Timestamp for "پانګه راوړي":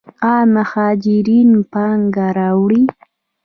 1.71-2.83